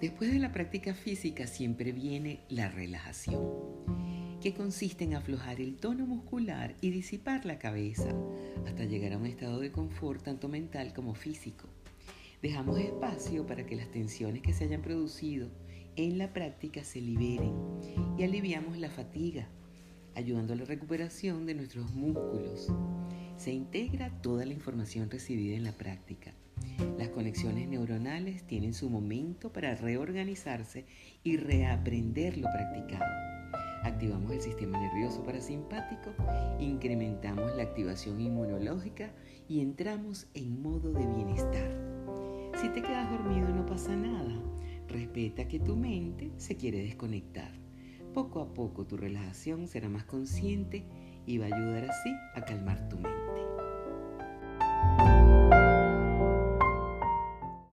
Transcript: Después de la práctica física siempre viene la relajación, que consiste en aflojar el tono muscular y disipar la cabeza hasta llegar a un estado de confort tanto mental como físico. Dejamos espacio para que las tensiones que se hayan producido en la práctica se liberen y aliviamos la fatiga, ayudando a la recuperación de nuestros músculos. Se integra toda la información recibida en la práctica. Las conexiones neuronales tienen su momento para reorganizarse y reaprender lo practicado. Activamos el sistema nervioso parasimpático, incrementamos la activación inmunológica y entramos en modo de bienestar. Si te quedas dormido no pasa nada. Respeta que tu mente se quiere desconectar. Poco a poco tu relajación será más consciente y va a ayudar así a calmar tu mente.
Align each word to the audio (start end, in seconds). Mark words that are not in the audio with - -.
Después 0.00 0.30
de 0.30 0.38
la 0.38 0.52
práctica 0.52 0.92
física 0.92 1.46
siempre 1.46 1.90
viene 1.90 2.40
la 2.50 2.68
relajación, 2.68 3.42
que 4.42 4.52
consiste 4.52 5.04
en 5.04 5.14
aflojar 5.14 5.58
el 5.58 5.76
tono 5.76 6.06
muscular 6.06 6.76
y 6.82 6.90
disipar 6.90 7.46
la 7.46 7.58
cabeza 7.58 8.14
hasta 8.66 8.84
llegar 8.84 9.14
a 9.14 9.16
un 9.16 9.24
estado 9.24 9.58
de 9.58 9.72
confort 9.72 10.22
tanto 10.22 10.48
mental 10.48 10.92
como 10.92 11.14
físico. 11.14 11.66
Dejamos 12.42 12.78
espacio 12.78 13.46
para 13.46 13.64
que 13.64 13.74
las 13.74 13.90
tensiones 13.90 14.42
que 14.42 14.52
se 14.52 14.64
hayan 14.64 14.82
producido 14.82 15.48
en 15.96 16.18
la 16.18 16.30
práctica 16.34 16.84
se 16.84 17.00
liberen 17.00 17.54
y 18.18 18.24
aliviamos 18.24 18.76
la 18.76 18.90
fatiga, 18.90 19.48
ayudando 20.14 20.52
a 20.52 20.56
la 20.56 20.66
recuperación 20.66 21.46
de 21.46 21.54
nuestros 21.54 21.90
músculos. 21.94 22.68
Se 23.38 23.50
integra 23.50 24.10
toda 24.20 24.44
la 24.44 24.52
información 24.52 25.10
recibida 25.10 25.56
en 25.56 25.64
la 25.64 25.72
práctica. 25.72 26.34
Las 26.98 27.10
conexiones 27.10 27.68
neuronales 27.68 28.44
tienen 28.44 28.72
su 28.72 28.88
momento 28.88 29.52
para 29.52 29.74
reorganizarse 29.74 30.86
y 31.22 31.36
reaprender 31.36 32.38
lo 32.38 32.48
practicado. 32.50 33.04
Activamos 33.82 34.32
el 34.32 34.40
sistema 34.40 34.80
nervioso 34.80 35.22
parasimpático, 35.22 36.14
incrementamos 36.58 37.54
la 37.54 37.64
activación 37.64 38.20
inmunológica 38.20 39.12
y 39.48 39.60
entramos 39.60 40.26
en 40.34 40.62
modo 40.62 40.92
de 40.92 41.06
bienestar. 41.06 41.86
Si 42.60 42.70
te 42.70 42.80
quedas 42.80 43.10
dormido 43.10 43.50
no 43.50 43.66
pasa 43.66 43.94
nada. 43.94 44.34
Respeta 44.88 45.46
que 45.48 45.60
tu 45.60 45.76
mente 45.76 46.32
se 46.38 46.56
quiere 46.56 46.82
desconectar. 46.82 47.52
Poco 48.14 48.40
a 48.40 48.54
poco 48.54 48.86
tu 48.86 48.96
relajación 48.96 49.68
será 49.68 49.90
más 49.90 50.04
consciente 50.04 50.86
y 51.26 51.38
va 51.38 51.46
a 51.46 51.54
ayudar 51.54 51.90
así 51.90 52.10
a 52.34 52.44
calmar 52.44 52.88
tu 52.88 52.96
mente. 52.96 53.15